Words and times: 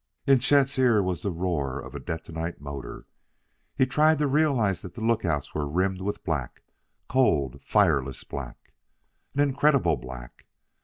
In 0.25 0.39
Chet's 0.39 0.79
ears 0.79 1.03
was 1.03 1.21
the 1.21 1.29
roar 1.29 1.79
of 1.79 1.93
a 1.93 1.99
detonite 1.99 2.59
motor. 2.59 3.05
He 3.77 3.85
tried 3.85 4.17
to 4.17 4.25
realize 4.25 4.81
that 4.81 4.95
the 4.95 5.01
lookouts 5.05 5.53
were 5.53 5.67
rimmed 5.69 6.01
with 6.01 6.23
black 6.23 6.63
cold, 7.07 7.61
fireless 7.61 8.23
black! 8.23 8.73
An 9.35 9.41
incredible 9.41 9.97
black! 9.97 10.47